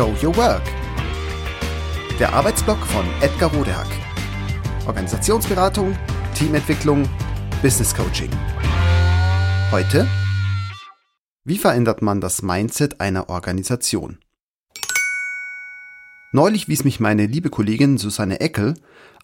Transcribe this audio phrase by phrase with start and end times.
[0.00, 0.62] Show Your Work.
[2.18, 3.86] Der Arbeitsblock von Edgar Rodehack.
[4.86, 5.94] Organisationsberatung,
[6.34, 7.06] Teamentwicklung,
[7.60, 8.30] Business Coaching.
[9.70, 10.08] Heute
[11.44, 14.16] wie verändert man das Mindset einer Organisation?
[16.32, 18.76] Neulich wies mich meine liebe Kollegin Susanne Eckel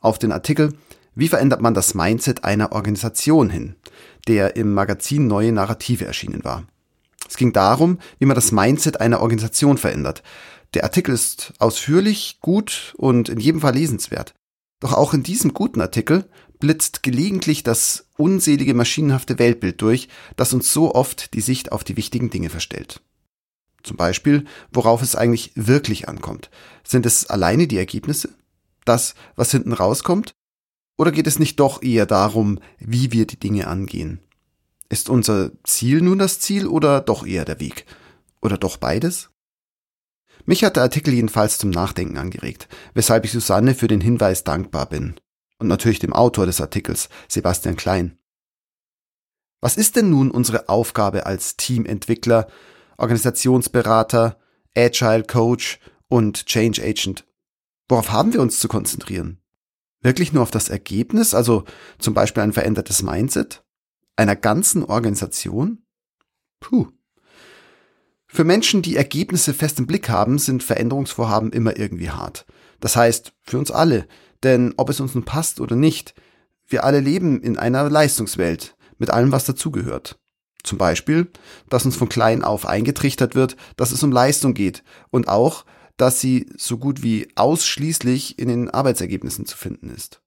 [0.03, 0.75] auf den Artikel
[1.15, 3.77] Wie verändert man das Mindset einer Organisation hin,
[4.29, 6.67] der im Magazin Neue Narrative erschienen war.
[7.29, 10.23] Es ging darum, wie man das Mindset einer Organisation verändert.
[10.75, 14.35] Der Artikel ist ausführlich, gut und in jedem Fall lesenswert.
[14.81, 20.73] Doch auch in diesem guten Artikel blitzt gelegentlich das unselige maschinenhafte Weltbild durch, das uns
[20.73, 23.01] so oft die Sicht auf die wichtigen Dinge verstellt.
[23.83, 26.51] Zum Beispiel, worauf es eigentlich wirklich ankommt.
[26.83, 28.31] Sind es alleine die Ergebnisse?
[28.85, 30.35] Das, was hinten rauskommt?
[30.99, 34.21] Oder geht es nicht doch eher darum, wie wir die Dinge angehen?
[34.89, 37.87] Ist unser Ziel nun das Ziel oder doch eher der Weg?
[38.41, 39.31] Oder doch beides?
[40.47, 44.89] Mich hat der Artikel jedenfalls zum Nachdenken angeregt, weshalb ich Susanne für den Hinweis dankbar
[44.89, 45.17] bin
[45.59, 48.19] und natürlich dem Autor des Artikels, Sebastian Klein.
[49.61, 52.47] Was ist denn nun unsere Aufgabe als Teamentwickler,
[52.97, 54.39] Organisationsberater,
[54.77, 57.27] Agile Coach und Change Agent?
[57.89, 59.41] Worauf haben wir uns zu konzentrieren?
[60.01, 61.65] Wirklich nur auf das Ergebnis, also
[61.99, 63.65] zum Beispiel ein verändertes Mindset?
[64.15, 65.85] Einer ganzen Organisation?
[66.61, 66.93] Puh.
[68.27, 72.45] Für Menschen, die Ergebnisse fest im Blick haben, sind Veränderungsvorhaben immer irgendwie hart.
[72.81, 74.07] Das heißt, für uns alle,
[74.43, 76.15] denn ob es uns nun passt oder nicht,
[76.67, 80.19] wir alle leben in einer Leistungswelt mit allem, was dazugehört.
[80.63, 81.31] Zum Beispiel,
[81.69, 85.65] dass uns von klein auf eingetrichtert wird, dass es um Leistung geht und auch,
[85.97, 90.21] dass sie so gut wie ausschließlich in den Arbeitsergebnissen zu finden ist.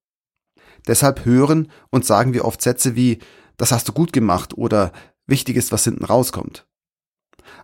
[0.87, 3.19] Deshalb hören und sagen wir oft Sätze wie,
[3.57, 4.93] das hast du gut gemacht oder
[5.27, 6.65] wichtig ist, was hinten rauskommt.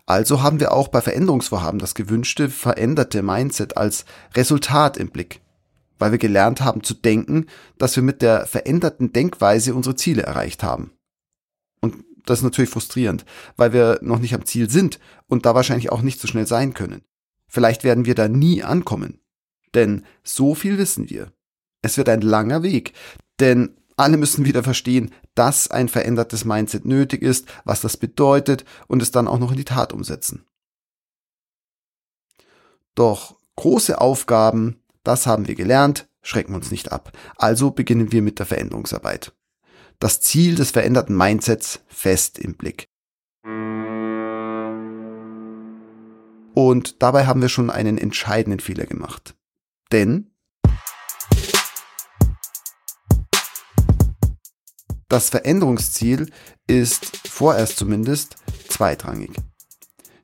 [0.06, 5.42] Also haben wir auch bei Veränderungsvorhaben das gewünschte veränderte Mindset als Resultat im Blick
[6.00, 10.64] weil wir gelernt haben zu denken, dass wir mit der veränderten Denkweise unsere Ziele erreicht
[10.64, 10.92] haben.
[11.82, 15.92] Und das ist natürlich frustrierend, weil wir noch nicht am Ziel sind und da wahrscheinlich
[15.92, 17.04] auch nicht so schnell sein können.
[17.48, 19.20] Vielleicht werden wir da nie ankommen.
[19.74, 21.32] Denn so viel wissen wir.
[21.82, 22.94] Es wird ein langer Weg,
[23.40, 29.02] denn alle müssen wieder verstehen, dass ein verändertes Mindset nötig ist, was das bedeutet und
[29.02, 30.46] es dann auch noch in die Tat umsetzen.
[32.94, 37.12] Doch große Aufgaben das haben wir gelernt, schrecken uns nicht ab.
[37.38, 39.34] Also beginnen wir mit der Veränderungsarbeit.
[40.00, 42.90] Das Ziel des veränderten Mindsets fest im Blick.
[46.56, 49.36] Und dabei haben wir schon einen entscheidenden Fehler gemacht.
[49.92, 50.32] Denn
[55.08, 56.32] das Veränderungsziel
[56.68, 58.36] ist vorerst zumindest
[58.68, 59.32] zweitrangig.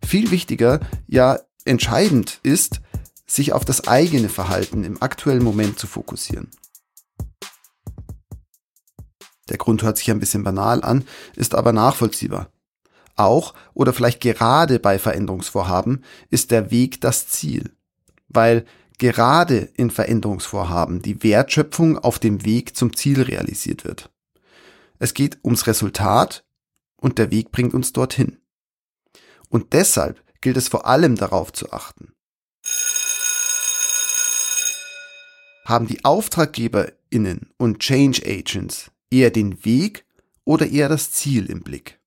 [0.03, 2.81] Viel wichtiger, ja entscheidend ist,
[3.27, 6.49] sich auf das eigene Verhalten im aktuellen Moment zu fokussieren.
[9.49, 11.05] Der Grund hört sich ein bisschen banal an,
[11.35, 12.49] ist aber nachvollziehbar.
[13.15, 17.71] Auch oder vielleicht gerade bei Veränderungsvorhaben ist der Weg das Ziel,
[18.29, 18.65] weil
[18.97, 24.09] gerade in Veränderungsvorhaben die Wertschöpfung auf dem Weg zum Ziel realisiert wird.
[25.01, 26.45] Es geht ums Resultat
[26.95, 28.37] und der Weg bringt uns dorthin.
[29.49, 32.13] Und deshalb gilt es vor allem darauf zu achten,
[35.65, 40.05] haben die AuftraggeberInnen und Change Agents eher den Weg
[40.45, 41.99] oder eher das Ziel im Blick.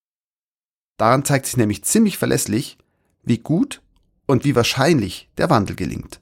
[0.96, 2.78] Daran zeigt sich nämlich ziemlich verlässlich,
[3.24, 3.82] wie gut
[4.28, 6.20] und wie wahrscheinlich der Wandel gelingt.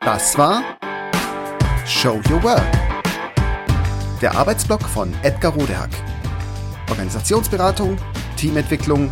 [0.00, 0.79] Das war
[1.90, 2.62] Show Your Work,
[4.22, 5.90] der Arbeitsblock von Edgar Rodehack.
[6.88, 7.98] Organisationsberatung,
[8.36, 9.10] Teamentwicklung,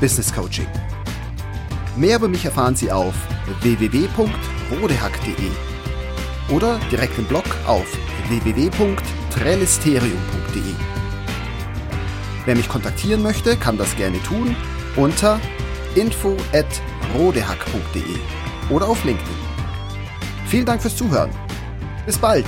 [0.00, 0.66] Business Coaching.
[1.96, 3.14] Mehr über mich erfahren Sie auf
[3.62, 5.50] www.rodehack.de
[6.54, 7.86] oder direkt im Blog auf
[8.28, 10.74] www.trellisterium.de.
[12.44, 14.54] Wer mich kontaktieren möchte, kann das gerne tun
[14.96, 15.40] unter
[15.94, 18.18] info@rodehack.de
[18.68, 19.32] oder auf LinkedIn.
[20.48, 21.45] Vielen Dank fürs Zuhören.
[22.06, 22.46] Bis bald!